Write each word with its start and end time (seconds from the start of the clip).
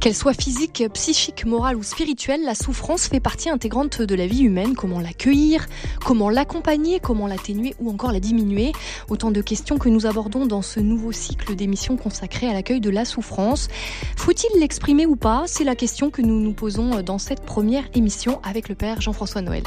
Qu'elle 0.00 0.14
soit 0.14 0.32
physique, 0.32 0.82
psychique, 0.94 1.44
morale 1.44 1.76
ou 1.76 1.82
spirituelle, 1.82 2.42
la 2.42 2.54
souffrance 2.54 3.06
fait 3.06 3.20
partie 3.20 3.50
intégrante 3.50 4.00
de 4.00 4.14
la 4.14 4.26
vie 4.26 4.44
humaine. 4.44 4.74
Comment 4.74 4.98
l'accueillir 4.98 5.66
Comment 6.02 6.30
l'accompagner 6.30 7.00
Comment 7.00 7.26
l'atténuer 7.26 7.74
ou 7.80 7.90
encore 7.90 8.10
la 8.10 8.18
diminuer? 8.18 8.72
Autant 9.10 9.30
de 9.30 9.42
questions 9.42 9.76
que 9.76 9.90
nous 9.90 10.06
abordons 10.06 10.46
dans 10.46 10.62
ce 10.62 10.80
nouveau 10.80 11.12
cycle 11.12 11.54
d'émissions 11.54 11.98
consacré 11.98 12.48
à 12.48 12.54
l'accueil 12.54 12.80
de 12.80 12.88
la 12.88 13.04
souffrance. 13.04 13.68
Faut-il 14.16 14.58
l'exprimer 14.58 15.04
ou 15.04 15.16
pas? 15.16 15.42
C'est 15.46 15.64
la 15.64 15.76
question 15.76 16.08
que 16.08 16.22
nous 16.22 16.40
nous 16.40 16.54
posons 16.54 17.02
dans 17.02 17.18
cette 17.18 17.42
première 17.42 17.84
émission 17.92 18.40
avec 18.42 18.70
le 18.70 18.76
père 18.76 19.02
Jean-François 19.02 19.42
Noël. 19.42 19.64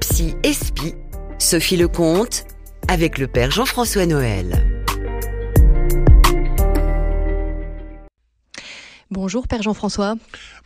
Psy 0.00 0.34
Espi, 0.42 0.94
Sophie 1.38 1.78
Lecomte, 1.78 2.44
avec 2.88 3.16
le 3.16 3.28
père 3.28 3.50
Jean-François 3.50 4.04
Noël. 4.04 4.75
Bonjour 9.12 9.46
Père 9.46 9.62
Jean-François. 9.62 10.16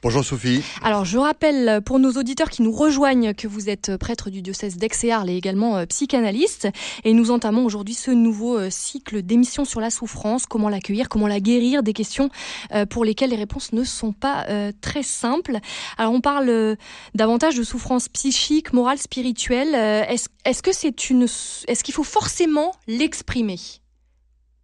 Bonjour 0.03 0.25
Sophie. 0.25 0.63
Alors 0.83 1.05
je 1.05 1.19
rappelle 1.19 1.83
pour 1.85 1.99
nos 1.99 2.13
auditeurs 2.13 2.49
qui 2.49 2.63
nous 2.63 2.73
rejoignent 2.73 3.35
que 3.35 3.47
vous 3.47 3.69
êtes 3.69 3.99
prêtre 3.99 4.31
du 4.31 4.41
diocèse 4.41 4.79
d'Aix 4.79 4.89
et 5.05 5.37
également 5.37 5.77
euh, 5.77 5.85
psychanalyste 5.85 6.67
et 7.05 7.13
nous 7.13 7.33
entamons 7.33 7.67
aujourd'hui 7.67 7.93
ce 7.93 8.11
nouveau 8.11 8.57
euh, 8.57 8.71
cycle 8.71 9.21
d'émissions 9.21 9.67
sur 9.67 9.79
la 9.79 9.91
souffrance, 9.91 10.47
comment 10.47 10.71
l'accueillir, 10.71 11.11
comment 11.11 11.27
la 11.27 11.39
guérir, 11.39 11.83
des 11.83 11.93
questions 11.93 12.31
euh, 12.73 12.87
pour 12.87 13.05
lesquelles 13.05 13.29
les 13.29 13.37
réponses 13.37 13.75
ne 13.75 13.85
sont 13.85 14.15
pas 14.15 14.47
très 14.81 15.03
simples. 15.03 15.59
Alors 15.99 16.15
on 16.15 16.23
parle 16.23 16.77
davantage 17.15 17.57
de 17.57 17.63
souffrance 17.63 18.09
psychique, 18.09 18.73
morale, 18.73 18.97
spirituelle. 18.97 19.75
Est-ce 19.75 20.63
que 20.63 20.73
c'est 20.73 21.11
une 21.11 21.25
est-ce 21.25 21.85
qu'il 21.85 21.95
faut 21.95 22.05
forcément 22.05 22.73
l'exprimer? 22.87 23.59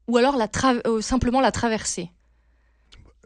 Ou 0.09 0.17
alors 0.17 0.37
la 0.37 0.49
simplement 1.03 1.41
la 1.43 1.53
traverser? 1.53 2.11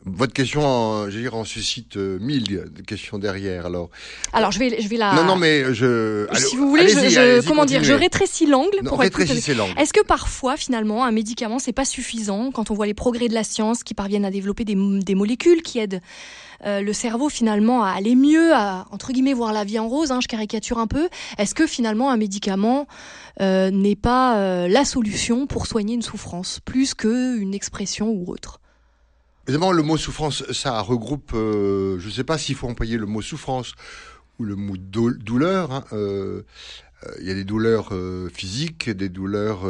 Votre 0.05 0.33
question, 0.33 1.09
je 1.11 1.17
veux 1.17 1.23
dire, 1.23 1.35
en 1.35 1.45
suscite 1.45 1.97
euh, 1.97 2.19
mille 2.21 2.71
questions 2.87 3.19
derrière. 3.19 3.67
Alors, 3.67 3.91
alors 4.33 4.51
je 4.51 4.59
vais, 4.59 4.81
je 4.81 4.89
vais 4.89 4.97
la. 4.97 5.15
Non, 5.15 5.25
non, 5.25 5.37
mais 5.37 5.75
je. 5.75 6.27
Si 6.35 6.57
vous 6.57 6.69
voulez, 6.69 6.89
je, 6.89 7.47
comment 7.47 7.65
dire, 7.65 7.85
je 7.85 7.93
rétrécis 7.93 8.47
l'angle 8.47 8.83
pour 8.85 9.01
rétrécissez 9.01 9.55
l'angle. 9.55 9.79
Est-ce 9.79 9.93
que 9.93 10.05
parfois, 10.05 10.57
finalement, 10.57 11.05
un 11.05 11.13
médicament 11.13 11.59
c'est 11.59 11.73
pas 11.73 11.85
suffisant 11.85 12.51
quand 12.51 12.71
on 12.71 12.75
voit 12.75 12.87
les 12.87 12.95
progrès 12.95 13.29
de 13.29 13.35
la 13.35 13.45
science 13.45 13.83
qui 13.83 13.95
parviennent 13.95 14.25
à 14.25 14.31
développer 14.31 14.65
des, 14.65 14.77
des 14.77 15.15
molécules 15.15 15.63
qui 15.63 15.79
aident 15.79 16.01
euh, 16.67 16.83
le 16.83 16.93
cerveau 16.93 17.29
finalement 17.29 17.83
à 17.83 17.91
aller 17.91 18.15
mieux, 18.15 18.53
à 18.55 18.87
entre 18.91 19.13
guillemets 19.13 19.33
voir 19.33 19.53
la 19.53 19.65
vie 19.65 19.79
en 19.79 19.89
rose. 19.89 20.11
Hein, 20.13 20.21
je 20.23 20.29
caricature 20.29 20.79
un 20.79 20.87
peu. 20.87 21.09
Est-ce 21.39 21.55
que 21.55 21.67
finalement 21.67 22.11
un 22.11 22.17
médicament 22.17 22.87
euh, 23.41 23.71
n'est 23.71 23.97
pas 23.97 24.39
euh, 24.39 24.69
la 24.69 24.85
solution 24.85 25.47
pour 25.47 25.67
soigner 25.67 25.95
une 25.95 26.03
souffrance 26.03 26.61
plus 26.65 26.95
qu'une 26.95 27.55
expression 27.55 28.09
ou 28.11 28.31
autre? 28.31 28.61
Évidemment, 29.51 29.73
le 29.73 29.83
mot 29.83 29.97
souffrance, 29.97 30.45
ça 30.53 30.81
regroupe, 30.81 31.33
euh, 31.35 31.99
je 31.99 32.07
ne 32.07 32.13
sais 32.13 32.23
pas 32.23 32.39
s'il 32.39 32.55
faut 32.55 32.69
employer 32.69 32.97
le 32.97 33.07
mot 33.07 33.21
souffrance 33.21 33.73
ou 34.39 34.45
le 34.45 34.55
mot 34.55 34.77
douleur. 34.77 35.73
Hein, 35.73 35.85
euh, 35.93 36.43
euh, 37.05 37.15
il 37.21 37.27
y 37.27 37.33
a 37.33 37.35
des 37.35 37.43
douleurs 37.43 37.93
physiques, 38.33 38.89
des 38.91 39.09
douleurs 39.09 39.63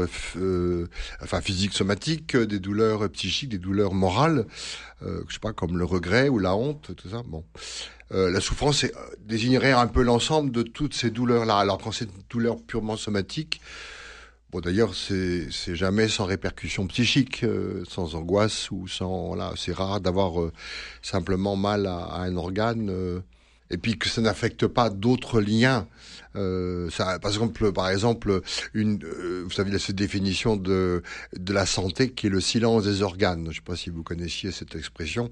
enfin 1.22 1.40
physiques 1.40 1.72
somatiques, 1.72 2.36
des 2.36 2.58
douleurs 2.58 3.08
psychiques, 3.08 3.48
des 3.48 3.56
douleurs 3.56 3.94
morales, 3.94 4.44
je 5.00 5.32
sais 5.32 5.40
pas 5.40 5.54
comme 5.54 5.78
le 5.78 5.86
regret 5.86 6.28
ou 6.28 6.38
la 6.38 6.54
honte, 6.54 6.94
tout 6.94 7.08
ça. 7.08 7.22
Bon, 7.26 7.42
la 8.10 8.40
souffrance 8.40 8.84
désignerait 9.20 9.72
un 9.72 9.86
peu 9.86 10.02
l'ensemble 10.02 10.50
de 10.50 10.60
toutes 10.60 10.92
ces 10.92 11.10
douleurs-là. 11.10 11.56
Alors 11.56 11.78
quand 11.78 11.92
c'est 11.92 12.04
une 12.04 12.22
douleur 12.28 12.60
purement 12.60 12.98
somatique, 12.98 13.62
Bon, 14.52 14.58
d'ailleurs, 14.60 14.96
c'est 14.96 15.48
jamais 15.76 16.08
sans 16.08 16.24
répercussion 16.24 16.88
psychique, 16.88 17.44
euh, 17.44 17.84
sans 17.88 18.16
angoisse 18.16 18.68
ou 18.72 18.88
sans. 18.88 19.28
Voilà, 19.28 19.52
c'est 19.56 19.72
rare 19.72 20.00
d'avoir 20.00 20.40
euh, 20.40 20.52
simplement 21.02 21.54
mal 21.54 21.86
à, 21.86 22.16
un 22.16 22.36
organe. 22.36 23.22
Et 23.70 23.78
puis 23.78 23.98
que 23.98 24.08
ça 24.08 24.20
n'affecte 24.20 24.66
pas 24.66 24.90
d'autres 24.90 25.40
liens. 25.40 25.86
Euh, 26.36 26.88
ça, 26.90 27.18
par 27.18 27.30
exemple, 27.30 27.72
par 27.72 27.88
exemple, 27.90 28.40
une, 28.74 29.02
euh, 29.04 29.42
vous 29.44 29.50
savez 29.50 29.76
cette 29.78 29.96
définition 29.96 30.56
de 30.56 31.02
de 31.36 31.52
la 31.52 31.66
santé 31.66 32.10
qui 32.10 32.28
est 32.28 32.30
le 32.30 32.40
silence 32.40 32.84
des 32.84 33.02
organes. 33.02 33.44
Je 33.44 33.48
ne 33.48 33.54
sais 33.54 33.60
pas 33.60 33.76
si 33.76 33.90
vous 33.90 34.02
connaissiez 34.02 34.52
cette 34.52 34.76
expression. 34.76 35.30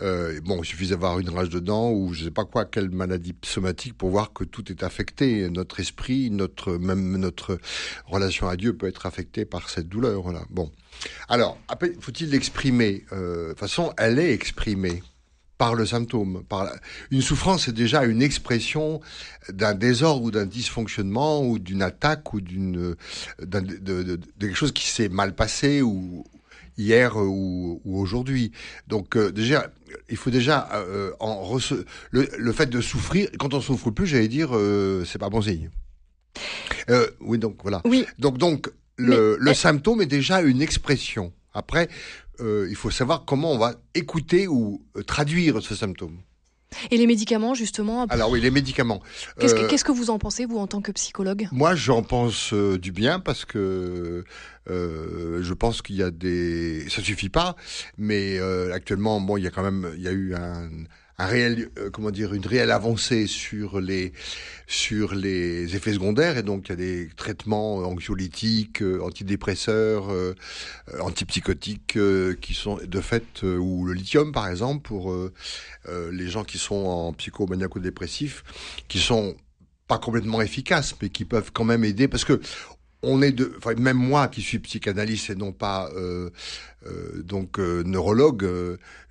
Euh, 0.00 0.40
bon, 0.42 0.62
il 0.62 0.66
suffit 0.66 0.88
d'avoir 0.88 1.18
une 1.18 1.30
rage 1.30 1.48
de 1.48 1.60
dents 1.60 1.90
ou 1.90 2.12
je 2.12 2.20
ne 2.20 2.24
sais 2.26 2.30
pas 2.30 2.44
quoi, 2.44 2.64
quelle 2.66 2.90
maladie 2.90 3.34
somatique 3.44 3.96
pour 3.96 4.10
voir 4.10 4.32
que 4.32 4.44
tout 4.44 4.70
est 4.70 4.82
affecté. 4.82 5.48
Notre 5.48 5.80
esprit, 5.80 6.30
notre 6.30 6.76
même 6.76 7.16
notre 7.16 7.58
relation 8.06 8.48
à 8.48 8.56
Dieu 8.56 8.76
peut 8.76 8.88
être 8.88 9.06
affectée 9.06 9.44
par 9.44 9.70
cette 9.70 9.88
douleur. 9.88 10.20
Voilà. 10.22 10.44
Bon. 10.50 10.70
Alors, 11.28 11.58
faut-il 12.00 12.30
l'exprimer? 12.30 13.04
Euh, 13.12 13.44
De 13.46 13.48
toute 13.50 13.60
façon, 13.60 13.92
elle 13.96 14.18
est 14.18 14.32
exprimée 14.32 15.02
par 15.58 15.74
le 15.74 15.86
symptôme. 15.86 16.42
Par 16.48 16.70
Une 17.10 17.22
souffrance, 17.22 17.64
c'est 17.66 17.74
déjà 17.74 18.04
une 18.04 18.22
expression 18.22 19.00
d'un 19.52 19.74
désordre 19.74 20.24
ou 20.24 20.30
d'un 20.30 20.46
dysfonctionnement 20.46 21.42
ou 21.42 21.58
d'une 21.58 21.82
attaque 21.82 22.34
ou 22.34 22.40
d'une 22.40 22.94
de, 23.38 23.60
de, 23.60 24.02
de, 24.02 24.20
quelque 24.38 24.56
chose 24.56 24.72
qui 24.72 24.86
s'est 24.88 25.08
mal 25.08 25.34
passé 25.34 25.82
ou 25.82 26.24
hier 26.76 27.16
ou, 27.16 27.80
ou 27.84 27.98
aujourd'hui. 27.98 28.52
Donc 28.86 29.16
euh, 29.16 29.32
déjà, 29.32 29.70
il 30.10 30.16
faut 30.16 30.30
déjà 30.30 30.68
euh, 30.74 31.12
en 31.20 31.56
le, 32.10 32.28
le, 32.36 32.52
fait 32.52 32.66
de 32.66 32.80
souffrir. 32.80 33.28
Quand 33.38 33.54
on 33.54 33.60
souffre 33.60 33.90
plus, 33.90 34.06
j'allais 34.06 34.28
dire, 34.28 34.50
euh, 34.52 35.04
c'est 35.04 35.18
pas 35.18 35.30
bon 35.30 35.40
signe. 35.40 35.70
Euh, 36.90 37.06
oui, 37.20 37.38
donc 37.38 37.56
voilà. 37.62 37.80
Oui. 37.84 38.04
Donc 38.18 38.38
donc 38.38 38.70
le, 38.96 39.36
le 39.40 39.54
symptôme 39.54 40.02
est 40.02 40.06
déjà 40.06 40.42
une 40.42 40.60
expression. 40.60 41.32
Après, 41.54 41.88
euh, 42.40 42.66
il 42.68 42.76
faut 42.76 42.90
savoir 42.90 43.24
comment 43.24 43.52
on 43.52 43.58
va 43.58 43.74
écouter 43.94 44.48
ou 44.48 44.82
euh, 44.96 45.02
traduire 45.02 45.62
ce 45.62 45.74
symptôme. 45.74 46.18
Et 46.90 46.98
les 46.98 47.06
médicaments, 47.06 47.54
justement 47.54 48.06
Alors 48.06 48.30
oui, 48.30 48.40
les 48.40 48.50
médicaments. 48.50 49.00
Qu'est-ce 49.38 49.54
que, 49.54 49.60
euh, 49.60 49.78
que, 49.78 49.92
vous 49.92 50.10
en 50.10 50.18
pensez, 50.18 50.44
vous, 50.44 50.58
en 50.58 50.66
tant 50.66 50.80
que 50.82 50.92
psychologue? 50.92 51.48
Moi, 51.52 51.74
j'en 51.74 52.02
pense 52.02 52.52
du 52.52 52.92
bien 52.92 53.20
parce 53.20 53.44
que 53.44 54.24
je 54.66 55.52
pense 55.54 55.80
qu'il 55.80 55.96
y 55.96 56.02
a 56.02 56.10
des... 56.10 56.86
Ça 56.90 57.02
suffit 57.02 57.28
pas, 57.28 57.56
mais 57.96 58.38
actuellement, 58.72 59.20
bon, 59.20 59.36
il 59.36 59.44
y 59.44 59.46
a 59.46 59.50
quand 59.50 59.62
même, 59.62 59.92
il 59.96 60.02
y 60.02 60.08
a 60.08 60.12
eu 60.12 60.34
un 60.34 60.68
un 61.18 61.26
réel, 61.26 61.70
euh, 61.78 61.90
comment 61.90 62.10
dire, 62.10 62.34
une 62.34 62.46
réelle 62.46 62.70
avancée 62.70 63.26
sur 63.26 63.80
les 63.80 64.12
sur 64.66 65.14
les 65.14 65.74
effets 65.76 65.92
secondaires. 65.92 66.36
Et 66.36 66.42
donc 66.42 66.66
il 66.66 66.70
y 66.70 66.72
a 66.72 66.76
des 66.76 67.08
traitements 67.16 67.78
anxiolytiques, 67.78 68.82
euh, 68.82 69.00
antidépresseurs, 69.00 70.10
euh, 70.10 70.34
antipsychotiques 71.00 71.98
qui 72.40 72.54
sont 72.54 72.78
de 72.84 73.00
fait 73.00 73.42
ou 73.42 73.86
le 73.86 73.94
lithium 73.94 74.32
par 74.32 74.48
exemple 74.48 74.82
pour 74.82 75.14
les 76.10 76.28
gens 76.28 76.44
qui 76.44 76.58
sont 76.58 76.74
en 76.74 77.12
psychomaniaco-dépressif, 77.12 78.44
qui 78.88 78.98
sont 78.98 79.36
pas 79.88 79.98
complètement 79.98 80.42
efficaces, 80.42 80.94
mais 81.00 81.08
qui 81.08 81.24
peuvent 81.24 81.52
quand 81.52 81.64
même 81.64 81.84
aider. 81.84 82.08
Parce 82.08 82.24
que 82.24 82.40
on 83.02 83.22
est 83.22 83.32
de, 83.32 83.52
enfin, 83.58 83.74
même 83.74 83.96
moi 83.96 84.28
qui 84.28 84.42
suis 84.42 84.58
psychanalyste 84.58 85.30
et 85.30 85.34
non 85.34 85.52
pas 85.52 85.90
euh, 85.94 86.30
euh, 86.86 87.22
donc 87.22 87.58
euh, 87.58 87.82
neurologue, 87.84 88.48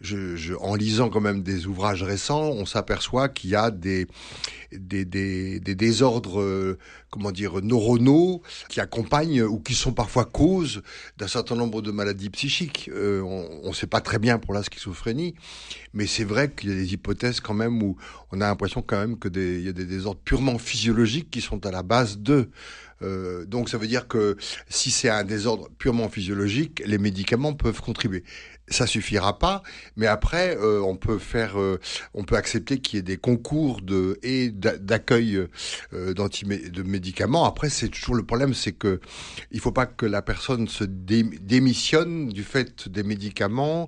je, 0.01 0.35
je, 0.35 0.53
en 0.55 0.75
lisant 0.75 1.09
quand 1.09 1.21
même 1.21 1.43
des 1.43 1.67
ouvrages 1.67 2.03
récents, 2.03 2.49
on 2.49 2.65
s'aperçoit 2.65 3.29
qu'il 3.29 3.51
y 3.51 3.55
a 3.55 3.71
des 3.71 4.07
des, 4.71 5.05
des, 5.05 5.59
des 5.59 5.75
désordres, 5.75 6.75
comment 7.09 7.31
dire, 7.31 7.61
neuronaux 7.61 8.41
qui 8.67 8.81
accompagnent 8.81 9.43
ou 9.43 9.59
qui 9.59 9.73
sont 9.73 9.93
parfois 9.93 10.25
cause 10.25 10.81
d'un 11.17 11.29
certain 11.29 11.55
nombre 11.55 11.81
de 11.81 11.91
maladies 11.91 12.29
psychiques. 12.29 12.89
on 12.93 13.69
ne 13.69 13.73
sait 13.73 13.87
pas 13.87 14.01
très 14.01 14.19
bien 14.19 14.37
pour 14.37 14.53
la 14.53 14.63
schizophrénie, 14.63 15.35
mais 15.93 16.07
c'est 16.07 16.25
vrai 16.25 16.51
qu'il 16.51 16.71
y 16.71 16.73
a 16.73 16.75
des 16.75 16.93
hypothèses 16.93 17.39
quand 17.39 17.53
même 17.53 17.81
où 17.81 17.95
on 18.33 18.41
a 18.41 18.47
l'impression 18.47 18.81
quand 18.81 18.97
même 18.97 19.17
que 19.17 19.29
des, 19.29 19.59
il 19.59 19.65
y 19.65 19.69
a 19.69 19.73
des 19.73 19.85
désordres 19.85 20.19
purement 20.25 20.57
physiologiques 20.57 21.29
qui 21.29 21.39
sont 21.39 21.65
à 21.65 21.71
la 21.71 21.83
base 21.83 22.17
de 22.17 22.49
euh, 23.01 23.45
donc 23.45 23.69
ça 23.69 23.77
veut 23.77 23.87
dire 23.87 24.07
que 24.07 24.37
si 24.69 24.91
c'est 24.91 25.09
un 25.09 25.23
désordre 25.23 25.69
purement 25.77 26.09
physiologique, 26.09 26.81
les 26.85 26.97
médicaments 26.97 27.53
peuvent 27.53 27.81
contribuer 27.81 28.23
ça 28.67 28.87
suffira 28.87 29.37
pas, 29.37 29.61
mais 29.95 30.07
après 30.07 30.57
euh, 30.57 30.81
on 30.81 30.95
peut 30.95 31.19
faire, 31.19 31.59
euh, 31.59 31.79
on 32.13 32.23
peut 32.23 32.35
accepter 32.35 32.79
qu'il 32.79 32.97
y 32.97 32.99
ait 32.99 33.03
des 33.03 33.17
concours 33.17 33.81
de 33.81 34.17
et 34.23 34.49
d'accueil 34.49 35.47
de 35.91 36.83
médicaments. 36.83 37.45
Après 37.45 37.69
c'est 37.69 37.89
toujours 37.89 38.15
le 38.15 38.23
problème, 38.23 38.53
c'est 38.53 38.71
que 38.71 38.99
il 39.51 39.59
faut 39.59 39.71
pas 39.71 39.85
que 39.85 40.05
la 40.05 40.21
personne 40.21 40.67
se 40.67 40.83
démissionne 40.83 42.29
du 42.29 42.43
fait 42.43 42.89
des 42.89 43.03
médicaments. 43.03 43.87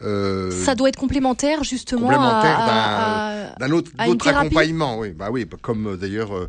Ça 0.00 0.74
doit 0.74 0.88
être 0.88 0.98
complémentaire 0.98 1.62
justement 1.62 2.08
complémentaire 2.08 3.54
d'un 3.58 3.70
autre, 3.70 3.92
autre 4.08 4.28
accompagnement. 4.28 4.98
Oui, 4.98 5.12
bah 5.12 5.28
oui, 5.30 5.46
comme 5.62 5.96
d'ailleurs 5.96 6.48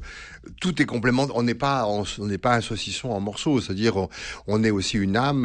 tout 0.60 0.82
est 0.82 0.86
complémentaire. 0.86 1.36
On 1.36 1.44
n'est 1.44 1.56
pas, 1.56 1.86
on 1.88 2.26
n'est 2.26 2.38
pas 2.38 2.56
un 2.56 2.62
saucisson 2.62 3.10
en 3.12 3.20
morceaux. 3.20 3.62
C'est-à-dire 3.62 4.08
on, 4.48 4.64
est 4.64 4.72
aussi 4.72 4.98
une 4.98 5.18
âme. 5.18 5.44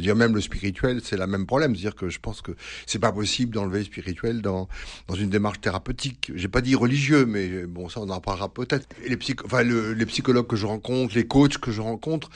dire 0.00 0.16
même 0.16 0.34
le 0.34 0.40
spirituel, 0.40 1.00
c'est 1.02 1.16
la 1.16 1.26
même 1.26 1.46
problème 1.46 1.74
dire 1.74 1.94
que 1.94 2.08
je 2.08 2.18
pense 2.18 2.40
que 2.40 2.52
c'est 2.86 2.98
pas 2.98 3.12
possible 3.12 3.54
d'enlever 3.54 3.78
le 3.80 3.84
spirituel 3.84 4.42
dans, 4.42 4.68
dans 5.08 5.14
une 5.14 5.30
démarche 5.30 5.60
thérapeutique. 5.60 6.32
J'ai 6.34 6.48
pas 6.48 6.60
dit 6.60 6.74
religieux, 6.74 7.26
mais 7.26 7.66
bon, 7.66 7.88
ça, 7.88 8.00
on 8.00 8.08
en 8.08 8.20
parlera 8.20 8.52
peut-être. 8.52 8.88
Les, 9.06 9.16
psych... 9.16 9.44
enfin, 9.44 9.62
les 9.62 10.06
psychologues 10.06 10.46
que 10.46 10.56
je 10.56 10.66
rencontre, 10.66 11.14
les 11.14 11.26
coachs 11.26 11.58
que 11.58 11.70
je 11.70 11.80
rencontre, 11.80 12.30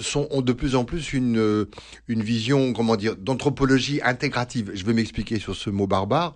sont, 0.00 0.26
ont 0.30 0.42
de 0.42 0.52
plus 0.52 0.74
en 0.74 0.84
plus 0.84 1.12
une, 1.12 1.38
euh, 1.38 1.68
une 2.08 2.22
vision, 2.22 2.72
comment 2.72 2.96
dire, 2.96 3.16
d'anthropologie 3.16 4.00
intégrative. 4.02 4.70
Je 4.74 4.84
vais 4.84 4.94
m'expliquer 4.94 5.38
sur 5.38 5.54
ce 5.54 5.70
mot 5.70 5.86
barbare. 5.86 6.34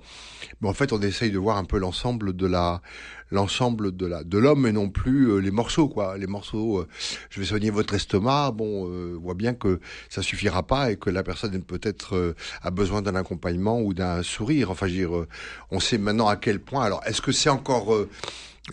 Mais 0.61 0.69
en 0.69 0.75
fait, 0.75 0.93
on 0.93 1.01
essaye 1.01 1.31
de 1.31 1.39
voir 1.39 1.57
un 1.57 1.65
peu 1.65 1.79
l'ensemble 1.79 2.35
de 2.35 2.47
la, 2.47 2.83
l'ensemble 3.31 3.97
de 3.97 4.07
la, 4.07 4.25
de 4.25 4.39
l'homme 4.39 4.67
et 4.67 4.73
non 4.73 4.89
plus 4.89 5.31
euh, 5.31 5.39
les 5.39 5.51
morceaux, 5.51 5.89
quoi. 5.89 6.17
Les 6.17 6.27
morceaux, 6.27 6.79
euh, 6.79 6.89
je 7.31 7.41
vais 7.41 7.47
soigner 7.47 7.71
votre 7.71 7.95
estomac. 7.95 8.53
Bon, 8.53 8.87
on 8.87 9.19
voit 9.19 9.35
bien 9.35 9.55
que 9.55 9.81
ça 10.09 10.23
suffira 10.23 10.63
pas 10.63 10.91
et 10.91 10.97
que 10.97 11.11
la 11.11 11.23
personne 11.23 11.63
peut-être 11.63 12.35
a 12.63 12.71
besoin 12.71 13.03
d'un 13.03 13.15
accompagnement 13.15 13.81
ou 13.81 13.95
d'un 13.95 14.23
sourire. 14.23 14.71
Enfin, 14.71 14.87
je 14.87 14.93
veux 14.93 14.99
dire, 14.99 15.27
on 15.71 15.81
sait 15.81 15.99
maintenant 15.99 16.29
à 16.29 16.37
quel 16.37 16.61
point. 16.61 16.85
Alors, 16.85 17.03
est-ce 17.07 17.21
que 17.21 17.33
c'est 17.33 17.51
encore 17.51 17.95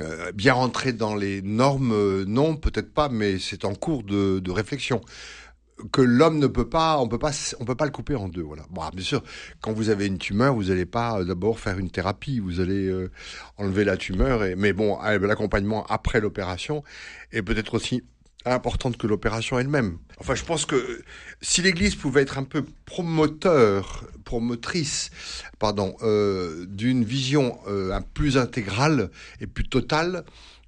euh, 0.01 0.31
bien 0.31 0.53
rentrer 0.53 0.91
dans 0.91 1.13
les 1.13 1.43
normes, 1.43 1.91
euh, 1.93 2.25
non, 2.25 2.55
peut-être 2.55 2.91
pas, 2.91 3.09
mais 3.09 3.37
c'est 3.37 3.63
en 3.63 3.75
cours 3.75 4.01
de, 4.01 4.39
de 4.39 4.51
réflexion 4.51 5.01
que 5.91 6.01
l'homme 6.01 6.39
ne 6.39 6.47
peut 6.47 6.69
pas, 6.69 6.99
on 6.99 7.07
peut 7.07 7.19
pas, 7.19 7.31
on 7.59 7.65
peut 7.65 7.75
pas 7.75 7.85
le 7.85 7.91
couper 7.91 8.15
en 8.15 8.29
deux. 8.29 8.43
Voilà. 8.43 8.63
Bien 8.93 9.03
sûr, 9.03 9.23
quand 9.61 9.73
vous 9.73 9.89
avez 9.89 10.07
une 10.07 10.17
tumeur, 10.17 10.53
vous 10.53 10.65
n'allez 10.65 10.85
pas 10.85 11.19
euh, 11.19 11.25
d'abord 11.25 11.59
faire 11.59 11.77
une 11.79 11.89
thérapie, 11.89 12.39
vous 12.39 12.59
allez 12.59 12.91
enlever 13.57 13.83
la 13.83 13.97
tumeur. 13.97 14.41
Mais 14.57 14.73
bon, 14.73 14.99
l'accompagnement 15.01 15.85
après 15.87 16.19
l'opération 16.19 16.83
est 17.31 17.41
peut-être 17.41 17.75
aussi 17.75 18.03
importante 18.45 18.97
que 18.97 19.07
l'opération 19.07 19.59
elle-même. 19.59 19.97
Enfin, 20.19 20.35
je 20.35 20.43
pense 20.43 20.65
que 20.65 21.01
si 21.41 21.61
l'Église 21.61 21.95
pouvait 21.95 22.21
être 22.21 22.37
un 22.37 22.43
peu 22.43 22.65
promoteur, 22.85 24.05
promotrice, 24.23 25.09
pardon, 25.59 25.95
euh, 26.01 26.65
d'une 26.67 27.03
vision 27.03 27.57
euh, 27.67 27.91
un 27.91 28.01
plus 28.01 28.37
intégrale 28.37 29.09
et 29.39 29.47
plus 29.47 29.67
totale, 29.67 30.25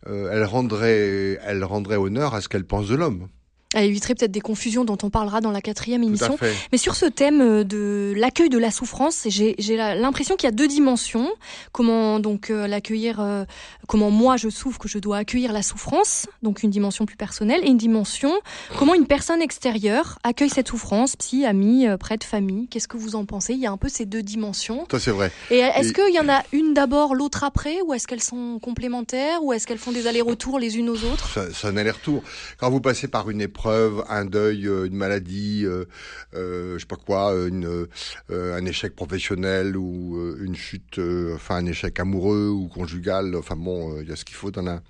euh, 0.07 0.29
elle 0.31 0.43
rendrait, 0.43 1.39
elle 1.43 1.63
rendrait 1.63 1.97
honneur 1.97 2.35
à 2.35 2.41
ce 2.41 2.49
qu'elle 2.49 2.65
pense 2.65 2.87
de 2.87 2.95
l'homme. 2.95 3.27
Elle 3.75 3.89
éviterait 3.89 4.15
peut-être 4.15 4.31
des 4.31 4.41
confusions 4.41 4.85
dont 4.85 4.97
on 5.03 5.09
parlera 5.09 5.41
dans 5.41 5.51
la 5.51 5.61
quatrième 5.61 6.01
émission. 6.01 6.37
Mais 6.71 6.77
sur 6.77 6.95
ce 6.95 7.05
thème 7.05 7.41
euh, 7.41 7.63
de 7.65 8.13
l'accueil 8.15 8.47
de 8.47 8.57
la 8.57 8.71
souffrance, 8.71 9.27
j'ai 9.27 9.55
l'impression 9.75 10.37
qu'il 10.37 10.47
y 10.47 10.51
a 10.51 10.55
deux 10.55 10.67
dimensions. 10.67 11.29
Comment 11.73 12.21
donc 12.21 12.49
euh, 12.49 12.67
l'accueillir, 12.67 13.19
euh, 13.19 13.43
comment 13.87 14.11
moi 14.11 14.37
je 14.37 14.47
souffre, 14.47 14.79
que 14.79 14.87
je 14.87 14.97
dois 14.97 15.17
accueillir 15.17 15.51
la 15.51 15.61
souffrance, 15.61 16.25
donc 16.41 16.63
une 16.63 16.69
dimension 16.69 17.05
plus 17.05 17.17
personnelle, 17.17 17.61
et 17.63 17.67
une 17.67 17.77
dimension 17.77 18.31
comment 18.77 18.93
une 18.93 19.07
personne 19.07 19.41
extérieure 19.41 20.19
accueille 20.23 20.49
cette 20.49 20.69
souffrance, 20.69 21.17
psy, 21.17 21.45
ami, 21.45 21.85
prêtre, 21.99 22.25
famille. 22.25 22.67
Qu'est-ce 22.67 22.87
que 22.87 22.97
vous 22.97 23.15
en 23.15 23.25
pensez? 23.25 23.53
Il 23.53 23.59
y 23.59 23.67
a 23.67 23.71
un 23.71 23.77
peu 23.77 23.89
ces 23.89 24.05
deux 24.05 24.23
dimensions. 24.23 24.87
Ça 24.89 24.99
c'est 24.99 25.11
vrai. 25.11 25.31
Et 25.51 25.57
est-ce 25.57 25.91
qu'il 25.91 26.13
y 26.13 26.19
en 26.19 26.29
a 26.29 26.43
une 26.53 26.73
d'abord, 26.73 27.13
l'autre 27.13 27.43
après, 27.43 27.81
ou 27.85 27.93
est-ce 27.93 28.07
qu'elles 28.07 28.23
sont 28.23 28.59
complémentaires, 28.59 29.43
ou 29.43 29.51
est-ce 29.51 29.67
qu'elles 29.67 29.77
font 29.77 29.91
des 29.91 30.07
allers-retours 30.07 30.59
les 30.59 30.77
unes 30.77 30.89
aux 30.89 31.03
autres? 31.03 31.37
C'est 31.53 31.67
un 31.67 31.75
aller-retour. 31.75 32.23
Quand 32.57 32.69
vous 32.69 32.81
passez 32.81 33.09
par 33.09 33.29
une 33.29 33.41
épreuve 33.41 33.64
un 33.71 34.25
deuil, 34.25 34.67
euh, 34.67 34.85
une 34.85 34.95
maladie, 34.95 35.63
euh, 35.65 35.85
euh, 36.33 36.75
je 36.75 36.79
sais 36.79 36.85
pas 36.85 36.95
quoi, 36.95 37.33
un 37.33 38.65
échec 38.65 38.95
professionnel 38.95 39.77
ou 39.77 40.35
une 40.39 40.55
chute, 40.55 40.99
enfin 41.33 41.57
un 41.57 41.65
échec 41.65 41.99
amoureux 41.99 42.49
ou 42.49 42.67
conjugal. 42.67 43.35
Enfin 43.35 43.55
bon, 43.55 43.99
il 44.01 44.09
y 44.09 44.11
a 44.11 44.15
ce 44.15 44.25
qu'il 44.25 44.35
faut 44.35 44.51
dans 44.51 44.65
un 44.65 44.81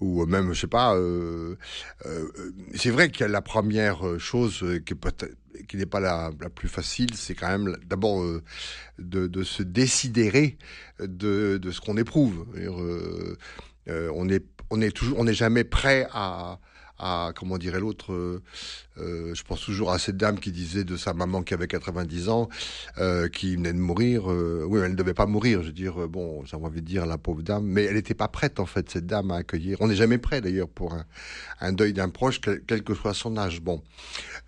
ou 0.00 0.26
même 0.26 0.52
je 0.52 0.62
sais 0.62 0.66
pas 0.66 0.96
c'est 2.74 2.90
vrai 2.90 3.12
a 3.20 3.28
la 3.28 3.40
première 3.40 4.18
chose 4.18 4.64
qui 4.84 5.76
n'est 5.76 5.86
pas 5.86 6.00
la, 6.00 6.32
plus 6.52 6.66
facile 6.66 7.14
c'est 7.14 7.36
quand 7.36 7.46
même 7.46 7.76
d'abord 7.86 8.24
de, 8.98 9.42
se 9.44 9.62
décider 9.62 10.58
de, 10.98 11.60
ce 11.70 11.80
qu'on 11.80 11.96
éprouve 11.98 12.46
on 13.86 14.28
on 14.70 14.80
est 14.80 14.90
toujours 14.90 15.20
on 15.20 15.24
n'est 15.24 15.34
jamais 15.34 15.62
prêt 15.62 16.08
à 16.12 16.58
à, 16.98 17.32
comment 17.34 17.58
dirait 17.58 17.80
l'autre, 17.80 18.12
euh, 18.12 18.42
euh, 18.98 19.34
je 19.34 19.42
pense 19.42 19.60
toujours 19.60 19.92
à 19.92 19.98
cette 19.98 20.16
dame 20.16 20.38
qui 20.38 20.52
disait 20.52 20.84
de 20.84 20.96
sa 20.96 21.14
maman 21.14 21.42
qui 21.42 21.54
avait 21.54 21.66
90 21.66 22.28
ans, 22.28 22.48
euh, 22.98 23.28
qui 23.28 23.56
venait 23.56 23.72
de 23.72 23.78
mourir. 23.78 24.26
oui, 24.26 24.80
elle 24.82 24.92
ne 24.92 24.96
devait 24.96 25.14
pas 25.14 25.26
mourir, 25.26 25.62
je 25.62 25.68
veux 25.68 25.72
dire, 25.72 26.08
bon, 26.08 26.44
j'ai 26.44 26.56
envie 26.56 26.80
de 26.80 26.86
dire 26.86 27.06
la 27.06 27.18
pauvre 27.18 27.42
dame, 27.42 27.64
mais 27.64 27.84
elle 27.84 27.94
n'était 27.94 28.14
pas 28.14 28.28
prête 28.28 28.60
en 28.60 28.66
fait, 28.66 28.90
cette 28.90 29.06
dame, 29.06 29.30
à 29.30 29.36
accueillir. 29.36 29.78
On 29.80 29.88
n'est 29.88 29.96
jamais 29.96 30.18
prêt 30.18 30.40
d'ailleurs 30.40 30.68
pour 30.68 30.94
un, 30.94 31.04
un 31.60 31.72
deuil 31.72 31.92
d'un 31.92 32.08
proche, 32.08 32.40
quel, 32.40 32.82
que 32.82 32.94
soit 32.94 33.14
son 33.14 33.36
âge. 33.36 33.60
Bon, 33.60 33.82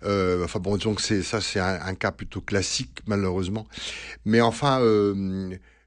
enfin 0.03 0.59
bon, 0.59 0.77
donc 0.77 1.01
c'est 1.01 1.23
ça, 1.23 1.41
c'est 1.41 1.59
un, 1.59 1.79
un, 1.81 1.95
cas 1.95 2.11
plutôt 2.11 2.41
classique 2.41 3.01
malheureusement, 3.07 3.67
mais 4.25 4.41
enfin 4.41 4.79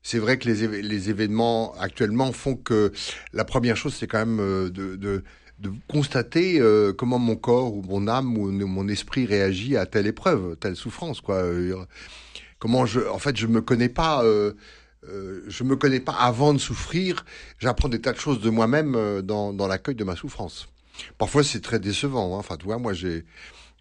c'est 0.03 0.19
vrai 0.19 0.39
que 0.39 0.49
les, 0.49 0.83
les, 0.83 1.11
événements 1.11 1.75
actuellement 1.79 2.33
font 2.33 2.57
que 2.57 2.93
la 3.35 3.45
première 3.45 3.77
chose, 3.77 3.95
c'est 3.95 4.07
quand 4.07 4.25
même 4.25 4.39
de, 4.71 4.97
de, 4.97 5.23
de 5.61 5.73
constater 5.89 6.61
euh, 6.61 6.93
comment 6.93 7.19
mon 7.19 7.37
corps 7.37 7.75
ou 7.75 7.83
mon 7.83 8.07
âme 8.09 8.37
ou 8.37 8.51
mon 8.51 8.89
esprit 8.89 9.27
réagit 9.27 9.77
à 9.77 9.87
telle 9.87 10.07
épreuve, 10.07 10.57
telle 10.57 10.77
souffrance, 10.77 11.21
quoi. 11.21 11.37
Euh, 11.37 11.85
comment 12.59 12.87
je, 12.87 13.01
en 13.01 13.19
fait, 13.19 13.37
je 13.37 13.47
me 13.47 13.61
connais 13.61 13.89
pas. 13.89 14.25
Euh, 14.25 14.53
euh, 15.05 15.45
je 15.47 15.65
me 15.65 15.77
connais 15.77 16.01
pas 16.01 16.13
avant 16.13 16.53
de 16.53 16.59
souffrir. 16.59 17.25
J'apprends 17.59 17.89
des 17.89 18.01
tas 18.01 18.13
de 18.13 18.19
choses 18.19 18.41
de 18.41 18.51
moi-même 18.51 19.23
dans, 19.23 19.53
dans 19.53 19.67
l'accueil 19.69 19.95
de 19.95 20.05
ma 20.05 20.17
souffrance. 20.17 20.69
Parfois, 21.19 21.45
c'est 21.45 21.61
très 21.61 21.79
décevant. 21.79 22.35
Hein. 22.35 22.39
Enfin, 22.39 22.57
tu 22.57 22.65
vois, 22.65 22.79
moi, 22.79 22.93
j'ai 22.93 23.25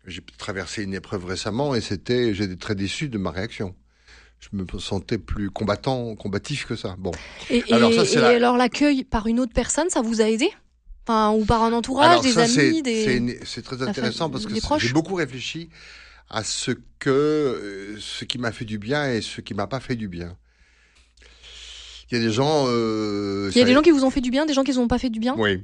j'ai 0.06 0.22
traversé 0.38 0.84
une 0.84 0.94
épreuve 0.94 1.26
récemment 1.26 1.76
et 1.76 1.82
c'était, 1.82 2.34
j'étais 2.34 2.56
très 2.56 2.76
déçu 2.76 3.10
de 3.10 3.18
ma 3.18 3.30
réaction 3.30 3.76
je 4.40 4.50
me 4.54 4.66
sentais 4.80 5.18
plus 5.18 5.50
combattant, 5.50 6.16
combatif 6.16 6.66
que 6.66 6.76
ça. 6.76 6.96
Bon. 6.98 7.12
Et, 7.50 7.64
alors, 7.72 7.92
ça, 7.94 8.32
et 8.32 8.36
alors 8.36 8.58
l'accueil 8.58 9.04
par 9.04 9.28
une 9.28 9.40
autre 9.40 9.54
personne, 9.54 9.90
ça 9.90 10.02
vous 10.02 10.22
a 10.22 10.30
aidé? 10.30 10.50
Ou 11.08 11.46
par 11.46 11.64
un 11.64 11.74
entourage, 11.74 12.22
des 12.22 12.38
amis, 12.38 12.82
des. 12.82 13.40
C'est 13.46 13.64
très 13.64 13.82
intéressant 13.82 14.30
parce 14.30 14.46
que 14.46 14.54
j'ai 14.80 14.94
beaucoup 14.94 15.16
réfléchi 15.16 15.70
à 16.30 16.44
ce 16.44 16.72
que 17.00 17.10
euh, 17.10 17.98
ce 18.00 18.26
qui 18.26 18.38
m'a 18.38 18.52
fait 18.52 18.66
du 18.66 18.78
bien 18.78 19.10
et 19.10 19.22
ce 19.22 19.42
qui 19.42 19.54
m'a 19.54 19.68
pas 19.68 19.80
fait 19.80 19.96
du 19.96 20.08
bien. 20.08 20.36
Il 22.12 22.18
y 22.18 22.22
a 22.22 22.24
des 22.24 22.32
gens. 22.32 22.66
Euh, 22.68 23.50
Il 23.54 23.58
y 23.58 23.62
a 23.62 23.66
des 23.66 23.74
gens 23.74 23.82
qui 23.82 23.92
vous 23.92 24.04
ont 24.04 24.10
fait 24.10 24.22
du 24.22 24.32
bien, 24.32 24.46
des 24.46 24.54
gens 24.54 24.64
qui 24.64 24.72
vous 24.72 24.80
ont 24.80 24.88
pas 24.88 25.00
fait 25.00 25.10
du 25.10 25.20
bien? 25.20 25.36
Oui. 25.38 25.64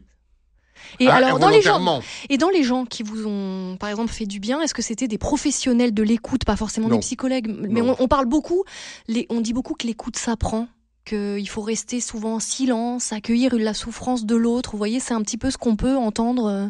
Et 1.00 1.08
ah, 1.08 1.16
alors 1.16 1.40
dans 1.40 1.50
les 1.50 1.62
gens 1.62 2.02
et 2.30 2.38
dans 2.38 2.50
les 2.50 2.64
gens 2.64 2.86
qui 2.86 3.04
vous 3.04 3.26
ont 3.26 3.78
par 3.80 3.90
exemple 3.90 4.12
fait 4.12 4.26
du 4.26 4.40
bien, 4.40 4.62
est-ce 4.62 4.74
que 4.74 4.82
c'était 4.82 5.08
des 5.08 5.18
professionnels 5.18 5.94
de 5.94 6.04
l'écoute, 6.04 6.46
pas 6.46 6.56
forcément 6.56 6.90
des 6.90 7.00
psychologues, 7.00 7.48
mais 7.48 7.82
on, 7.82 7.96
on, 8.02 8.08
parle 8.08 8.26
beaucoup, 8.26 8.64
les, 9.08 9.26
on 9.30 9.40
dit 9.40 9.54
beaucoup 9.54 9.76
que 9.76 9.88
l'écoute 9.88 10.18
s'apprend 10.18 10.68
qu'il 11.06 11.48
faut 11.50 11.62
rester 11.62 12.00
souvent 12.00 12.36
en 12.36 12.40
silence, 12.40 13.12
accueillir 13.12 13.56
la 13.56 13.74
souffrance 13.74 14.26
de 14.26 14.36
l'autre. 14.36 14.72
Vous 14.72 14.78
voyez, 14.78 15.00
c'est 15.00 15.14
un 15.14 15.22
petit 15.22 15.38
peu 15.38 15.52
ce 15.52 15.58
qu'on 15.58 15.76
peut 15.76 15.96
entendre. 15.96 16.46
Euh, 16.46 16.68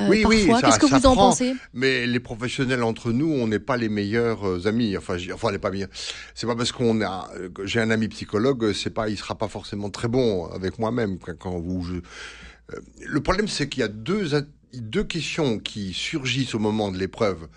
euh 0.00 0.08
oui, 0.08 0.24
oui, 0.26 0.48
Qu'est-ce 0.60 0.78
que 0.78 0.86
vous 0.86 1.06
en 1.06 1.14
pensez? 1.14 1.54
Mais 1.72 2.06
les 2.06 2.20
professionnels 2.20 2.82
entre 2.82 3.12
nous, 3.12 3.30
on 3.30 3.46
n'est 3.46 3.58
pas 3.58 3.76
les 3.76 3.88
meilleurs 3.88 4.46
euh, 4.46 4.66
amis. 4.66 4.96
Enfin, 4.96 5.16
enfin, 5.32 5.48
on 5.48 5.52
n'est 5.52 5.58
pas 5.58 5.70
meilleurs. 5.70 5.88
C'est 6.34 6.46
pas 6.46 6.56
parce 6.56 6.72
qu'on 6.72 7.00
a, 7.02 7.30
j'ai 7.64 7.80
un 7.80 7.90
ami 7.90 8.08
psychologue, 8.08 8.72
c'est 8.72 8.90
pas, 8.90 9.08
il 9.08 9.16
sera 9.16 9.36
pas 9.36 9.48
forcément 9.48 9.90
très 9.90 10.08
bon 10.08 10.46
avec 10.46 10.78
moi-même 10.78 11.18
quand 11.18 11.58
vous. 11.58 11.84
Je... 11.84 11.94
Euh, 11.94 12.80
le 13.06 13.20
problème, 13.20 13.48
c'est 13.48 13.68
qu'il 13.68 13.80
y 13.80 13.84
a 13.84 13.88
deux 13.88 14.34
deux 14.74 15.04
questions 15.04 15.58
qui 15.58 15.92
surgissent 15.94 16.54
au 16.54 16.58
moment 16.58 16.90
de 16.90 16.98
l'épreuve, 16.98 17.48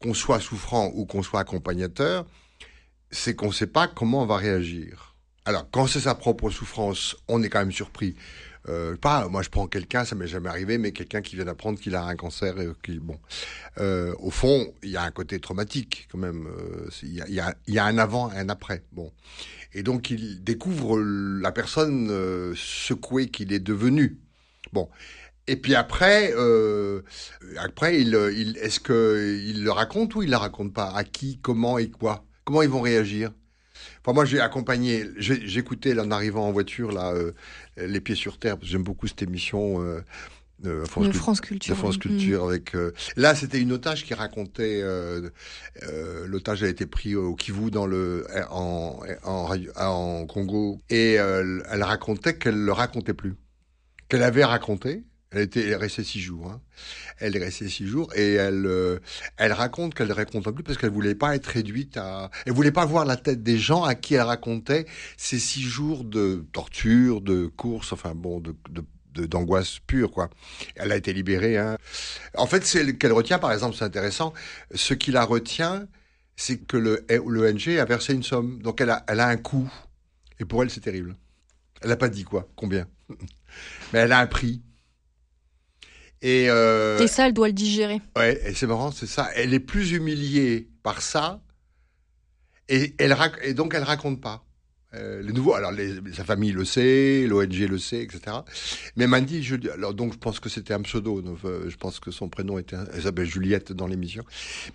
qu'on 0.00 0.14
soit 0.14 0.40
souffrant 0.40 0.92
ou 0.94 1.06
qu'on 1.06 1.22
soit 1.22 1.40
accompagnateur, 1.40 2.26
c'est 3.10 3.34
qu'on 3.34 3.48
ne 3.48 3.52
sait 3.52 3.66
pas 3.66 3.88
comment 3.88 4.22
on 4.22 4.26
va 4.26 4.36
réagir. 4.36 5.11
Alors, 5.44 5.68
quand 5.70 5.88
c'est 5.88 6.00
sa 6.00 6.14
propre 6.14 6.50
souffrance, 6.50 7.16
on 7.26 7.42
est 7.42 7.48
quand 7.48 7.58
même 7.58 7.72
surpris. 7.72 8.14
Euh, 8.68 8.96
pas, 8.96 9.26
moi 9.28 9.42
je 9.42 9.48
prends 9.48 9.66
quelqu'un, 9.66 10.04
ça 10.04 10.14
m'est 10.14 10.28
jamais 10.28 10.48
arrivé, 10.48 10.78
mais 10.78 10.92
quelqu'un 10.92 11.20
qui 11.20 11.34
vient 11.34 11.46
d'apprendre 11.46 11.80
qu'il 11.80 11.96
a 11.96 12.04
un 12.04 12.14
cancer 12.14 12.60
et 12.60 12.68
qui, 12.84 13.00
bon, 13.00 13.18
euh, 13.78 14.14
au 14.20 14.30
fond, 14.30 14.72
il 14.84 14.90
y 14.90 14.96
a 14.96 15.02
un 15.02 15.10
côté 15.10 15.40
traumatique 15.40 16.06
quand 16.12 16.18
même. 16.18 16.46
Euh, 16.46 16.88
il 17.02 17.14
y, 17.14 17.40
a, 17.40 17.56
y, 17.66 17.78
a, 17.80 17.84
un 17.84 17.98
avant 17.98 18.30
et 18.30 18.36
un 18.36 18.48
après. 18.48 18.84
Bon, 18.92 19.12
et 19.72 19.82
donc 19.82 20.10
il 20.10 20.44
découvre 20.44 21.00
la 21.00 21.50
personne 21.50 22.08
euh, 22.10 22.54
secouée 22.54 23.30
qu'il 23.30 23.52
est 23.52 23.58
devenu. 23.58 24.20
Bon, 24.72 24.88
et 25.48 25.56
puis 25.56 25.74
après, 25.74 26.32
euh, 26.36 27.02
après, 27.58 28.00
il, 28.00 28.14
il 28.36 28.56
est-ce 28.58 28.78
que 28.78 29.40
il 29.44 29.64
le 29.64 29.72
raconte 29.72 30.14
ou 30.14 30.22
il 30.22 30.30
le 30.30 30.36
raconte 30.36 30.72
pas? 30.72 30.92
À 30.94 31.02
qui, 31.02 31.40
comment 31.42 31.78
et 31.78 31.90
quoi? 31.90 32.24
Comment 32.44 32.62
ils 32.62 32.68
vont 32.68 32.80
réagir? 32.80 33.32
Enfin, 34.04 34.14
moi, 34.14 34.24
j'ai 34.24 34.40
accompagné, 34.40 35.04
j'écoutais 35.16 35.98
en 35.98 36.10
arrivant 36.10 36.48
en 36.48 36.52
voiture 36.52 36.90
là, 36.90 37.12
euh, 37.12 37.32
les 37.76 38.00
pieds 38.00 38.16
sur 38.16 38.38
terre, 38.38 38.56
parce 38.56 38.66
que 38.66 38.72
j'aime 38.72 38.82
beaucoup 38.82 39.06
cette 39.06 39.22
émission. 39.22 39.80
Euh, 39.82 40.02
euh, 40.64 40.84
France, 40.84 41.08
de 41.08 41.12
France 41.12 41.40
Culture. 41.40 41.74
De 41.74 41.78
France 41.78 41.98
Culture 41.98 42.44
avec. 42.44 42.76
là, 43.16 43.34
c'était 43.34 43.60
une 43.60 43.72
otage 43.72 44.04
qui 44.04 44.14
racontait. 44.14 44.82
L'otage 46.26 46.62
a 46.62 46.68
été 46.68 46.86
pris 46.86 47.16
au 47.16 47.34
Kivu 47.34 47.70
dans 47.70 47.86
le 47.86 48.26
en 48.50 49.00
en, 49.24 49.56
en 49.76 50.26
Congo 50.26 50.78
et 50.88 51.14
elle 51.14 51.82
racontait 51.82 52.36
qu'elle 52.38 52.58
le 52.58 52.72
racontait 52.72 53.14
plus, 53.14 53.34
qu'elle 54.08 54.22
avait 54.22 54.44
raconté 54.44 55.02
elle 55.32 55.42
était 55.42 55.74
restée 55.76 56.04
six 56.04 56.20
jours. 56.20 56.50
Hein. 56.50 56.60
Elle 57.18 57.36
est 57.36 57.40
restée 57.40 57.68
six 57.68 57.86
jours 57.86 58.12
et 58.14 58.34
elle, 58.34 58.66
euh, 58.66 58.98
elle 59.38 59.52
raconte 59.52 59.94
qu'elle 59.94 60.08
ne 60.08 60.12
raconte 60.12 60.48
plus 60.50 60.62
parce 60.62 60.78
qu'elle 60.78 60.90
voulait 60.90 61.14
pas 61.14 61.34
être 61.34 61.46
réduite 61.46 61.96
à. 61.96 62.30
Elle 62.46 62.52
voulait 62.52 62.72
pas 62.72 62.84
voir 62.84 63.04
la 63.04 63.16
tête 63.16 63.42
des 63.42 63.58
gens 63.58 63.82
à 63.82 63.94
qui 63.94 64.14
elle 64.14 64.22
racontait 64.22 64.86
ces 65.16 65.38
six 65.38 65.62
jours 65.62 66.04
de 66.04 66.44
torture, 66.52 67.20
de 67.20 67.46
course, 67.46 67.92
enfin 67.92 68.14
bon, 68.14 68.40
de, 68.40 68.54
de 68.70 68.84
d'angoisse 69.26 69.78
pure, 69.86 70.10
quoi. 70.10 70.30
Elle 70.74 70.90
a 70.90 70.96
été 70.96 71.12
libérée. 71.12 71.58
Hein. 71.58 71.76
En 72.34 72.46
fait, 72.46 72.64
c'est 72.64 72.96
qu'elle 72.96 73.12
retient, 73.12 73.38
par 73.38 73.52
exemple, 73.52 73.76
c'est 73.76 73.84
intéressant. 73.84 74.32
Ce 74.74 74.94
qui 74.94 75.10
la 75.10 75.24
retient, 75.24 75.86
c'est 76.36 76.58
que 76.58 76.76
le 76.76 77.04
l'ONG 77.10 77.68
a 77.78 77.84
versé 77.84 78.14
une 78.14 78.22
somme, 78.22 78.62
donc 78.62 78.80
elle 78.80 78.90
a, 78.90 79.04
elle 79.08 79.20
a 79.20 79.28
un 79.28 79.36
coût. 79.36 79.70
Et 80.40 80.44
pour 80.44 80.62
elle, 80.62 80.70
c'est 80.70 80.80
terrible. 80.80 81.16
Elle 81.82 81.90
n'a 81.90 81.96
pas 81.96 82.08
dit 82.08 82.24
quoi, 82.24 82.48
combien, 82.56 82.86
mais 83.92 84.00
elle 84.00 84.12
a 84.12 84.18
un 84.18 84.26
prix. 84.26 84.62
Et, 86.22 86.48
euh, 86.48 86.98
et 86.98 87.08
ça, 87.08 87.26
elle 87.26 87.32
doit 87.32 87.48
le 87.48 87.52
digérer. 87.52 88.00
Ouais, 88.16 88.40
et 88.46 88.54
c'est 88.54 88.66
marrant, 88.66 88.92
c'est 88.92 89.08
ça. 89.08 89.28
Elle 89.34 89.52
est 89.52 89.60
plus 89.60 89.92
humiliée 89.92 90.68
par 90.82 91.02
ça, 91.02 91.42
et, 92.68 92.94
elle, 92.98 93.16
et 93.42 93.54
donc 93.54 93.74
elle 93.74 93.82
raconte 93.82 94.20
pas. 94.20 94.44
Euh, 94.94 95.22
les 95.22 95.32
nouveaux, 95.32 95.54
alors 95.54 95.72
sa 96.14 96.24
famille 96.24 96.52
le 96.52 96.66
sait, 96.66 97.26
l'ONG 97.26 97.54
le 97.54 97.78
sait, 97.78 98.02
etc. 98.02 98.36
Mais 98.96 99.06
Mandy, 99.06 99.42
je, 99.42 99.56
alors 99.72 99.94
donc 99.94 100.12
je 100.12 100.18
pense 100.18 100.38
que 100.38 100.50
c'était 100.50 100.74
un 100.74 100.82
pseudo. 100.82 101.22
Euh, 101.44 101.70
je 101.70 101.76
pense 101.76 101.98
que 101.98 102.10
son 102.10 102.28
prénom 102.28 102.58
était, 102.58 102.76
elle 102.92 103.02
s'appelle 103.02 103.26
Juliette 103.26 103.72
dans 103.72 103.86
l'émission. 103.86 104.22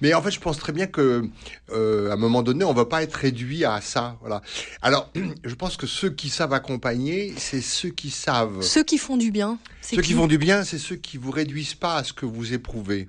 Mais 0.02 0.16
en 0.16 0.22
fait, 0.24 0.32
je 0.32 0.40
pense 0.40 0.58
très 0.58 0.74
bien 0.74 0.88
que 0.88 1.30
euh, 1.70 2.10
à 2.10 2.14
un 2.14 2.18
moment 2.18 2.42
donné, 2.42 2.66
on 2.66 2.74
va 2.74 2.86
pas 2.86 3.04
être 3.04 3.14
réduit 3.14 3.64
à 3.64 3.80
ça. 3.80 4.18
Voilà. 4.22 4.42
Alors, 4.82 5.12
je 5.44 5.54
pense 5.54 5.78
que 5.78 5.86
ceux 5.86 6.10
qui 6.10 6.30
savent 6.30 6.54
accompagner, 6.54 7.36
c'est 7.38 7.62
ceux 7.62 7.90
qui 7.90 8.10
savent. 8.10 8.64
Ceux 8.64 8.84
qui 8.84 8.98
font 8.98 9.18
du 9.18 9.30
bien. 9.30 9.60
Ceux 9.82 9.98
qui... 9.98 10.10
qui 10.10 10.14
font 10.14 10.28
du 10.28 10.40
bien, 10.40 10.64
c'est 10.64 10.80
ceux 10.80 10.96
qui 10.96 11.18
vous 11.18 11.32
réduisent 11.32 11.76
pas 11.76 11.96
à 11.96 12.04
ce 12.04 12.14
que 12.14 12.26
vous 12.26 12.54
éprouvez. 12.54 13.08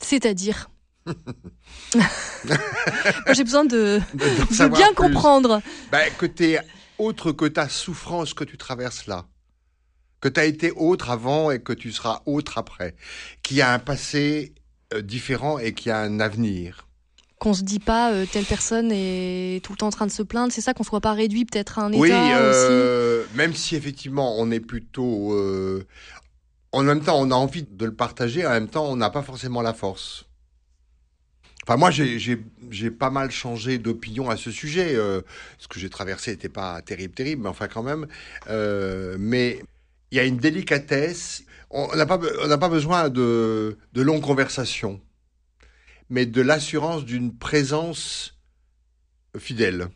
C'est-à-dire? 0.00 0.70
J'ai 3.32 3.44
besoin 3.44 3.64
de, 3.64 4.00
bien 4.74 4.94
comprendre. 4.94 5.60
Ben, 5.90 6.10
que 6.18 6.26
tu 6.26 6.56
autre 6.98 7.32
que 7.32 7.46
ta 7.46 7.68
souffrance 7.68 8.34
que 8.34 8.44
tu 8.44 8.56
traverses 8.56 9.06
là. 9.06 9.26
Que 10.20 10.28
tu 10.28 10.40
as 10.40 10.44
été 10.44 10.70
autre 10.72 11.10
avant 11.10 11.50
et 11.50 11.60
que 11.60 11.72
tu 11.72 11.92
seras 11.92 12.22
autre 12.26 12.58
après. 12.58 12.94
Qui 13.42 13.60
a 13.60 13.72
un 13.72 13.78
passé 13.78 14.54
euh, 14.94 15.02
différent 15.02 15.58
et 15.58 15.74
qui 15.74 15.90
a 15.90 15.98
un 15.98 16.20
avenir. 16.20 16.86
Qu'on 17.38 17.52
se 17.52 17.62
dit 17.62 17.80
pas 17.80 18.12
euh, 18.12 18.26
telle 18.30 18.44
personne 18.44 18.90
est 18.92 19.62
tout 19.64 19.72
le 19.72 19.78
temps 19.78 19.88
en 19.88 19.90
train 19.90 20.06
de 20.06 20.12
se 20.12 20.22
plaindre, 20.22 20.52
c'est 20.52 20.60
ça 20.60 20.72
qu'on 20.72 20.84
soit 20.84 21.00
pas 21.00 21.12
réduit 21.12 21.44
peut-être 21.44 21.78
à 21.78 21.82
un 21.82 21.92
état 21.92 21.98
oui, 21.98 22.10
euh, 22.12 23.24
même 23.34 23.54
si 23.54 23.76
effectivement 23.76 24.36
on 24.38 24.50
est 24.50 24.60
plutôt 24.60 25.34
en 26.72 26.82
même 26.82 27.00
temps 27.00 27.18
on 27.20 27.30
a 27.30 27.34
envie 27.34 27.64
de 27.64 27.84
le 27.84 27.94
partager, 27.94 28.46
en 28.46 28.50
même 28.50 28.68
temps 28.68 28.86
on 28.86 28.96
n'a 28.96 29.10
pas 29.10 29.22
forcément 29.22 29.62
la 29.62 29.74
force. 29.74 30.26
Enfin, 31.66 31.78
moi, 31.78 31.90
j'ai 31.90 32.90
pas 32.90 33.10
mal 33.10 33.30
changé 33.30 33.78
d'opinion 33.78 34.28
à 34.28 34.36
ce 34.36 34.50
sujet. 34.50 34.94
Euh, 34.94 35.22
ce 35.58 35.66
que 35.66 35.80
j'ai 35.80 35.88
traversé 35.88 36.32
n'était 36.32 36.50
pas 36.50 36.82
terrible, 36.82 37.14
terrible, 37.14 37.42
mais 37.42 37.48
enfin 37.48 37.68
quand 37.68 37.82
même. 37.82 38.06
Euh, 38.50 39.16
mais 39.18 39.60
il 40.10 40.18
y 40.18 40.20
a 40.20 40.24
une 40.24 40.36
délicatesse. 40.36 41.44
On 41.70 41.96
n'a 41.96 42.06
pas, 42.06 42.20
on 42.42 42.58
pas 42.58 42.68
besoin 42.68 43.08
de, 43.08 43.78
de 43.94 44.02
longues 44.02 44.22
conversations, 44.22 45.00
mais 46.10 46.26
de 46.26 46.42
l'assurance 46.42 47.04
d'une 47.04 47.34
présence 47.34 48.36
fidèle. 49.38 49.88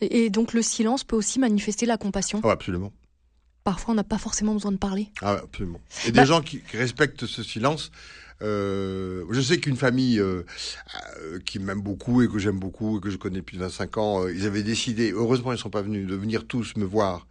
Et, 0.00 0.30
donc 0.30 0.54
le 0.54 0.62
silence 0.62 1.04
peut 1.04 1.16
aussi 1.16 1.38
manifester 1.38 1.86
la 1.86 1.98
compassion? 1.98 2.40
Oh, 2.42 2.48
absolument. 2.48 2.92
Parfois, 3.62 3.92
on 3.92 3.96
n'a 3.96 4.04
pas 4.04 4.18
forcément 4.18 4.54
besoin 4.54 4.72
de 4.72 4.76
parler. 4.76 5.10
Ah, 5.22 5.40
absolument. 5.42 5.80
Et 6.06 6.12
des 6.12 6.20
bah 6.20 6.24
gens 6.24 6.40
qui 6.40 6.62
respectent 6.72 7.26
ce 7.26 7.42
silence 7.42 7.90
euh, 8.42 9.24
je 9.30 9.40
sais 9.40 9.58
qu'une 9.58 9.76
famille 9.76 10.20
euh, 10.20 10.42
euh, 11.20 11.38
qui 11.40 11.58
m'aime 11.58 11.80
beaucoup 11.80 12.22
et 12.22 12.28
que 12.28 12.38
j'aime 12.38 12.58
beaucoup 12.58 12.98
et 12.98 13.00
que 13.00 13.10
je 13.10 13.16
connais 13.16 13.38
depuis 13.38 13.56
25 13.56 13.98
ans, 13.98 14.28
ils 14.28 14.46
avaient 14.46 14.62
décidé, 14.62 15.12
heureusement 15.12 15.52
ils 15.52 15.56
ne 15.56 15.60
sont 15.60 15.70
pas 15.70 15.82
venus, 15.82 16.06
de 16.06 16.14
venir 16.14 16.46
tous 16.46 16.76
me 16.76 16.84
voir 16.84 17.26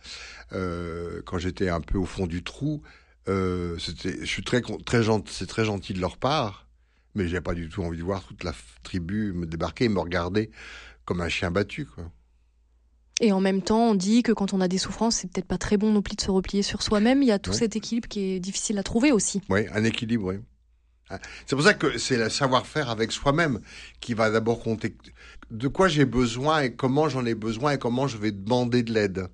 quand 0.51 1.38
j'étais 1.38 1.67
un 1.69 1.81
peu 1.81 1.97
au 1.97 2.05
fond 2.05 2.27
du 2.27 2.43
trou. 2.43 2.81
c'était, 3.25 4.19
je 4.21 4.25
suis 4.25 4.43
très, 4.43 4.62
très 4.85 5.03
gentil, 5.03 5.33
c'est 5.33 5.47
très 5.47 5.65
gentil 5.65 5.93
de 5.93 6.00
leur 6.00 6.17
part, 6.17 6.67
mais 7.13 7.27
j'ai 7.27 7.41
pas 7.41 7.53
du 7.53 7.67
tout 7.67 7.83
envie 7.83 7.97
de 7.97 8.03
voir 8.03 8.24
toute 8.24 8.43
la 8.43 8.53
tribu 8.83 9.33
me 9.33 9.45
débarquer 9.45 9.85
et 9.85 9.89
me 9.89 10.00
regarder 10.00 10.51
comme 11.03 11.21
un 11.21 11.29
chien 11.29 11.51
battu, 11.51 11.85
quoi. 11.85 12.05
Et 13.21 13.31
en 13.31 13.39
même 13.39 13.62
temps, 13.62 13.91
on 13.91 13.95
dit 13.95 14.24
que 14.24 14.33
quand 14.33 14.53
on 14.53 14.59
a 14.59 14.67
des 14.67 14.77
souffrances, 14.77 15.15
c'est 15.17 15.31
peut-être 15.31 15.47
pas 15.47 15.57
très 15.57 15.77
bon 15.77 15.91
non 15.91 16.01
plus 16.01 16.17
de 16.17 16.21
se 16.21 16.29
replier 16.29 16.63
sur 16.63 16.81
soi-même. 16.81 17.21
Il 17.21 17.27
y 17.27 17.31
a 17.31 17.39
tout 17.39 17.53
cet 17.53 17.77
équilibre 17.77 18.09
qui 18.09 18.33
est 18.33 18.39
difficile 18.41 18.77
à 18.77 18.83
trouver 18.83 19.13
aussi. 19.13 19.41
Oui, 19.50 19.62
un 19.74 19.85
équilibre, 19.85 20.33
oui. 20.33 20.35
Hein. 21.09 21.19
C'est 21.45 21.55
pour 21.55 21.63
ça 21.65 21.74
que 21.74 21.97
c'est 21.97 22.17
le 22.17 22.29
savoir-faire 22.29 22.89
avec 22.89 23.12
soi-même 23.12 23.62
qui 24.00 24.13
va 24.13 24.29
d'abord 24.31 24.62
compter. 24.62 24.95
De 25.51 25.67
quoi 25.67 25.88
j'ai 25.88 26.05
besoin 26.05 26.62
et 26.62 26.75
comment 26.75 27.09
j'en 27.09 27.25
ai 27.25 27.35
besoin 27.35 27.74
et 27.74 27.77
comment 27.77 28.07
je 28.07 28.17
vais 28.17 28.31
demander 28.31 28.83
de 28.83 28.93
l'aide? 28.93 29.27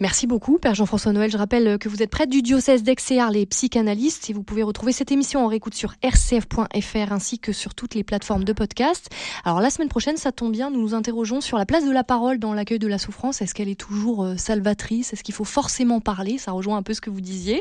Merci 0.00 0.26
beaucoup, 0.26 0.58
Père 0.58 0.74
Jean-François 0.74 1.12
Noël. 1.12 1.30
Je 1.30 1.36
rappelle 1.36 1.78
que 1.78 1.88
vous 1.88 2.02
êtes 2.02 2.10
prêtre 2.10 2.30
du 2.30 2.42
diocèse 2.42 2.82
d'Exéar, 2.82 3.30
les 3.30 3.46
psychanalystes, 3.46 4.30
et 4.30 4.32
vous 4.32 4.42
pouvez 4.42 4.62
retrouver 4.62 4.92
cette 4.92 5.12
émission 5.12 5.44
en 5.44 5.48
réécoute 5.48 5.74
sur 5.74 5.94
rcf.fr 6.04 7.12
ainsi 7.12 7.38
que 7.38 7.52
sur 7.52 7.74
toutes 7.74 7.94
les 7.94 8.04
plateformes 8.04 8.44
de 8.44 8.52
podcast. 8.52 9.08
Alors 9.44 9.60
la 9.60 9.70
semaine 9.70 9.88
prochaine, 9.88 10.16
ça 10.16 10.32
tombe 10.32 10.52
bien, 10.52 10.70
nous 10.70 10.80
nous 10.80 10.94
interrogeons 10.94 11.40
sur 11.40 11.58
la 11.58 11.66
place 11.66 11.84
de 11.84 11.90
la 11.90 12.04
parole 12.04 12.38
dans 12.38 12.54
l'accueil 12.54 12.78
de 12.78 12.88
la 12.88 12.98
souffrance. 12.98 13.42
Est-ce 13.42 13.54
qu'elle 13.54 13.68
est 13.68 13.80
toujours 13.80 14.24
euh, 14.24 14.36
salvatrice? 14.36 15.12
Est-ce 15.12 15.22
qu'il 15.22 15.34
faut 15.34 15.44
forcément 15.44 16.00
parler? 16.00 16.38
Ça 16.38 16.52
rejoint 16.52 16.76
un 16.76 16.82
peu 16.82 16.94
ce 16.94 17.00
que 17.00 17.10
vous 17.10 17.20
disiez. 17.20 17.58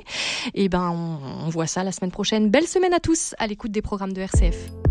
Et 0.53 0.65
eh 0.65 0.69
ben, 0.69 0.89
on 0.89 1.49
voit 1.49 1.67
ça 1.67 1.83
la 1.83 1.91
semaine 1.91 2.11
prochaine. 2.11 2.49
Belle 2.49 2.67
semaine 2.67 2.93
à 2.93 2.99
tous 2.99 3.35
à 3.39 3.47
l'écoute 3.47 3.71
des 3.71 3.81
programmes 3.81 4.13
de 4.13 4.21
RCF. 4.21 4.86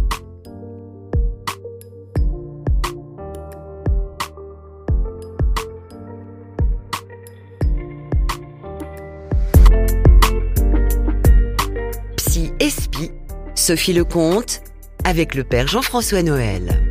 Sophie 13.66 13.94
Lecomte 13.94 14.62
avec 15.02 15.35
le 15.35 15.42
Père 15.42 15.66
Jean-François 15.66 16.23
Noël. 16.23 16.86